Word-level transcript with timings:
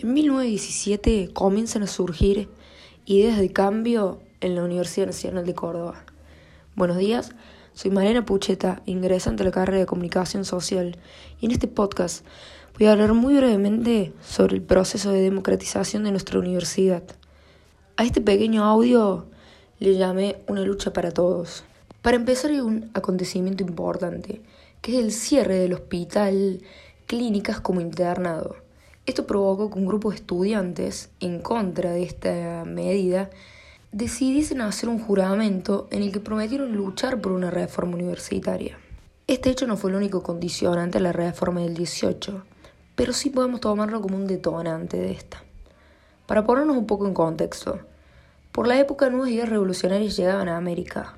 En 0.00 0.14
1917 0.14 1.30
comienzan 1.32 1.82
a 1.82 1.88
surgir 1.88 2.48
ideas 3.04 3.36
de 3.36 3.52
cambio 3.52 4.20
en 4.40 4.54
la 4.54 4.62
Universidad 4.62 5.06
Nacional 5.06 5.44
de 5.44 5.56
Córdoba. 5.56 6.04
Buenos 6.76 6.98
días, 6.98 7.32
soy 7.72 7.90
Mariana 7.90 8.24
Pucheta, 8.24 8.80
ingresante 8.86 9.42
a 9.42 9.46
la 9.46 9.50
carrera 9.50 9.80
de 9.80 9.86
Comunicación 9.86 10.44
Social, 10.44 10.96
y 11.40 11.46
en 11.46 11.50
este 11.50 11.66
podcast 11.66 12.24
voy 12.78 12.86
a 12.86 12.92
hablar 12.92 13.12
muy 13.12 13.34
brevemente 13.34 14.12
sobre 14.24 14.54
el 14.54 14.62
proceso 14.62 15.10
de 15.10 15.20
democratización 15.20 16.04
de 16.04 16.12
nuestra 16.12 16.38
universidad. 16.38 17.02
A 17.96 18.04
este 18.04 18.20
pequeño 18.20 18.62
audio 18.62 19.26
le 19.80 19.96
llamé 19.96 20.36
Una 20.46 20.60
lucha 20.60 20.92
para 20.92 21.10
todos. 21.10 21.64
Para 22.02 22.16
empezar 22.16 22.52
hay 22.52 22.60
un 22.60 22.88
acontecimiento 22.94 23.64
importante, 23.64 24.42
que 24.80 24.96
es 24.96 25.04
el 25.04 25.10
cierre 25.10 25.56
del 25.56 25.72
hospital 25.72 26.62
Clínicas 27.08 27.60
como 27.60 27.80
internado 27.80 28.67
esto 29.08 29.26
provocó 29.26 29.70
que 29.70 29.78
un 29.78 29.86
grupo 29.86 30.10
de 30.10 30.16
estudiantes, 30.16 31.08
en 31.20 31.40
contra 31.40 31.92
de 31.92 32.02
esta 32.02 32.64
medida, 32.66 33.30
decidiesen 33.90 34.60
hacer 34.60 34.90
un 34.90 34.98
juramento 34.98 35.88
en 35.90 36.02
el 36.02 36.12
que 36.12 36.20
prometieron 36.20 36.76
luchar 36.76 37.18
por 37.22 37.32
una 37.32 37.50
reforma 37.50 37.94
universitaria. 37.94 38.78
Este 39.26 39.48
hecho 39.48 39.66
no 39.66 39.78
fue 39.78 39.90
el 39.90 39.96
único 39.96 40.22
condicionante 40.22 40.98
a 40.98 41.00
la 41.00 41.12
reforma 41.12 41.62
del 41.62 41.72
18, 41.72 42.44
pero 42.96 43.14
sí 43.14 43.30
podemos 43.30 43.62
tomarlo 43.62 44.02
como 44.02 44.14
un 44.14 44.26
detonante 44.26 44.98
de 44.98 45.12
esta. 45.12 45.42
Para 46.26 46.44
ponernos 46.44 46.76
un 46.76 46.86
poco 46.86 47.06
en 47.06 47.14
contexto, 47.14 47.78
por 48.52 48.68
la 48.68 48.78
época 48.78 49.08
nuevas 49.08 49.30
ideas 49.30 49.48
revolucionarias 49.48 50.18
llegaban 50.18 50.50
a 50.50 50.58
América, 50.58 51.16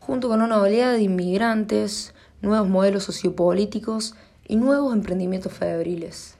junto 0.00 0.28
con 0.28 0.42
una 0.42 0.60
oleada 0.60 0.94
de 0.94 1.02
inmigrantes, 1.02 2.12
nuevos 2.42 2.68
modelos 2.68 3.04
sociopolíticos 3.04 4.16
y 4.48 4.56
nuevos 4.56 4.92
emprendimientos 4.92 5.52
febriles. 5.52 6.39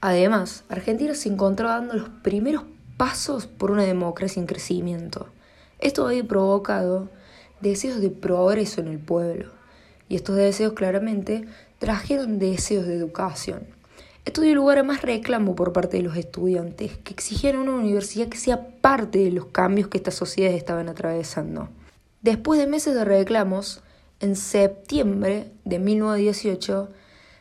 Además, 0.00 0.64
Argentina 0.68 1.14
se 1.14 1.28
encontraba 1.28 1.76
dando 1.76 1.94
los 1.94 2.08
primeros 2.08 2.64
pasos 2.96 3.46
por 3.46 3.70
una 3.70 3.84
democracia 3.84 4.40
en 4.40 4.46
crecimiento. 4.46 5.28
Esto 5.80 6.06
había 6.06 6.24
provocado 6.24 7.08
deseos 7.60 8.00
de 8.00 8.10
progreso 8.10 8.80
en 8.80 8.88
el 8.88 8.98
pueblo, 8.98 9.50
y 10.08 10.16
estos 10.16 10.36
deseos 10.36 10.74
claramente 10.74 11.46
trajeron 11.78 12.38
deseos 12.38 12.86
de 12.86 12.94
educación. 12.94 13.66
Esto 14.24 14.42
dio 14.42 14.54
lugar 14.54 14.78
a 14.78 14.82
más 14.82 15.02
reclamo 15.02 15.56
por 15.56 15.72
parte 15.72 15.96
de 15.96 16.02
los 16.02 16.16
estudiantes, 16.16 16.98
que 16.98 17.14
exigían 17.14 17.56
una 17.56 17.72
universidad 17.72 18.28
que 18.28 18.36
sea 18.36 18.68
parte 18.80 19.18
de 19.18 19.32
los 19.32 19.46
cambios 19.46 19.88
que 19.88 19.98
estas 19.98 20.14
sociedades 20.14 20.58
estaban 20.58 20.88
atravesando. 20.88 21.70
Después 22.20 22.60
de 22.60 22.66
meses 22.66 22.94
de 22.94 23.04
reclamos, 23.04 23.82
en 24.20 24.36
septiembre 24.36 25.50
de 25.64 25.78
1918, 25.78 26.88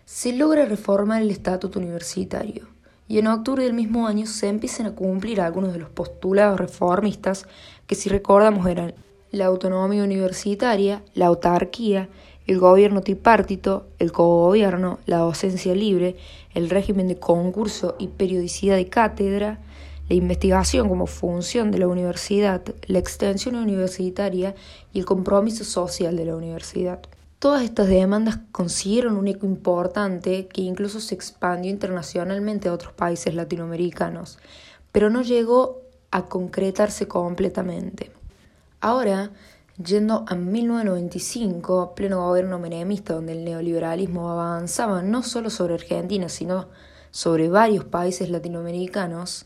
se 0.07 0.31
logra 0.31 0.63
reformar 0.63 1.21
el 1.21 1.31
estatuto 1.31 1.79
universitario 1.79 2.65
y 3.09 3.19
en 3.19 3.27
octubre 3.27 3.65
del 3.65 3.73
mismo 3.73 4.07
año 4.07 4.25
se 4.25 4.47
empiezan 4.47 4.85
a 4.85 4.95
cumplir 4.95 5.41
algunos 5.41 5.73
de 5.73 5.79
los 5.79 5.89
postulados 5.89 6.61
reformistas 6.61 7.45
que 7.87 7.95
si 7.95 8.07
recordamos 8.07 8.65
eran 8.67 8.93
la 9.31 9.47
autonomía 9.47 10.05
universitaria, 10.05 11.03
la 11.13 11.25
autarquía, 11.25 12.07
el 12.47 12.57
gobierno 12.57 13.01
tripartito, 13.01 13.85
el 13.99 14.13
cogobierno, 14.13 14.99
la 15.05 15.17
docencia 15.17 15.75
libre, 15.75 16.15
el 16.53 16.69
régimen 16.69 17.09
de 17.09 17.19
concurso 17.19 17.97
y 17.99 18.07
periodicidad 18.07 18.77
de 18.77 18.87
cátedra, 18.87 19.59
la 20.07 20.15
investigación 20.15 20.87
como 20.87 21.07
función 21.07 21.69
de 21.69 21.79
la 21.79 21.89
universidad, 21.89 22.61
la 22.85 22.99
extensión 22.99 23.55
universitaria 23.55 24.55
y 24.93 24.99
el 24.99 25.05
compromiso 25.05 25.65
social 25.65 26.15
de 26.15 26.23
la 26.23 26.37
universidad. 26.37 27.01
Todas 27.39 27.61
estas 27.61 27.87
demandas 27.87 28.39
consiguieron 28.51 29.15
un 29.15 29.27
eco 29.27 29.45
importante 29.45 30.47
que 30.47 30.61
incluso 30.61 30.99
se 30.99 31.13
expandió 31.13 31.69
internacionalmente 31.69 32.67
a 32.67 32.73
otros 32.73 32.93
países 32.93 33.35
latinoamericanos, 33.35 34.39
pero 34.91 35.11
no 35.11 35.21
llegó 35.21 35.81
a 36.09 36.25
concretarse 36.25 37.07
completamente. 37.07 38.11
Ahora, 38.81 39.29
yendo 39.77 40.25
a 40.27 40.33
1995, 40.33 41.93
pleno 41.93 42.25
gobierno 42.25 42.57
menemista, 42.57 43.13
donde 43.13 43.33
el 43.33 43.45
neoliberalismo 43.45 44.31
avanzaba 44.31 45.03
no 45.03 45.21
solo 45.21 45.51
sobre 45.51 45.75
Argentina, 45.75 46.29
sino 46.29 46.69
sobre 47.11 47.49
varios 47.49 47.85
países 47.85 48.31
latinoamericanos, 48.31 49.45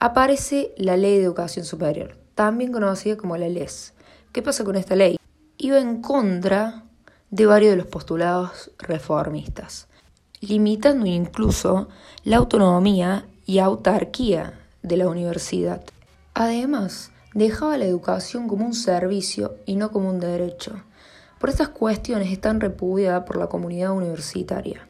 aparece 0.00 0.72
la 0.76 0.96
Ley 0.96 1.18
de 1.18 1.24
Educación 1.24 1.64
Superior, 1.64 2.16
también 2.34 2.72
conocida 2.72 3.16
como 3.16 3.36
la 3.36 3.48
LES. 3.48 3.94
¿Qué 4.32 4.42
pasa 4.42 4.64
con 4.64 4.74
esta 4.74 4.96
ley? 4.96 5.16
Iba 5.58 5.78
en 5.78 6.02
contra 6.02 6.83
de 7.34 7.46
varios 7.46 7.72
de 7.72 7.78
los 7.78 7.88
postulados 7.88 8.70
reformistas, 8.78 9.88
limitando 10.40 11.04
incluso 11.04 11.88
la 12.22 12.36
autonomía 12.36 13.26
y 13.44 13.58
autarquía 13.58 14.60
de 14.84 14.96
la 14.98 15.08
universidad. 15.08 15.82
Además, 16.32 17.10
dejaba 17.34 17.76
la 17.76 17.86
educación 17.86 18.46
como 18.46 18.64
un 18.64 18.72
servicio 18.72 19.56
y 19.66 19.74
no 19.74 19.90
como 19.90 20.10
un 20.10 20.20
derecho. 20.20 20.84
Por 21.40 21.50
estas 21.50 21.70
cuestiones 21.70 22.30
están 22.30 22.60
repudiadas 22.60 23.24
por 23.24 23.36
la 23.36 23.48
comunidad 23.48 23.90
universitaria. 23.90 24.86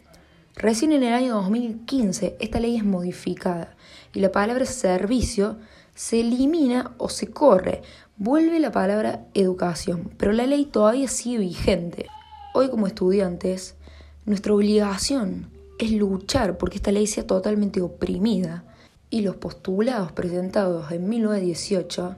Recién 0.55 0.93
en 0.93 1.03
el 1.03 1.15
año 1.15 1.37
2015 1.37 2.37
esta 2.41 2.61
ley 2.61 2.77
es 2.77 2.85
modificada 2.85 3.75
y 4.13 4.21
la 4.21 4.31
palabra 4.31 4.67
servicio 4.67 5.57
se 5.95 6.21
elimina 6.21 6.93
o 6.99 7.09
se 7.09 7.31
corre. 7.31 7.81
Vuelve 8.19 8.61
la 8.61 8.71
palabra 8.71 9.25
educación, 9.33 10.13
pero 10.19 10.33
la 10.33 10.45
ley 10.45 10.67
todavía 10.67 11.09
sigue 11.09 11.39
vigente. 11.39 12.07
Hoy 12.57 12.71
como 12.71 12.87
estudiantes, 12.87 13.75
nuestra 14.27 14.55
obligación 14.55 15.51
es 15.81 15.91
luchar 15.91 16.57
porque 16.57 16.77
esta 16.77 16.93
ley 16.93 17.09
sea 17.09 17.27
totalmente 17.27 17.81
oprimida 17.81 18.63
y 19.11 19.23
los 19.23 19.35
postulados 19.35 20.13
presentados 20.13 20.93
en 20.93 21.09
1918 21.09 22.15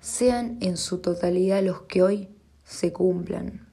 sean 0.00 0.58
en 0.60 0.76
su 0.76 0.98
totalidad 0.98 1.62
los 1.62 1.82
que 1.82 2.02
hoy 2.02 2.28
se 2.64 2.92
cumplan. 2.92 3.68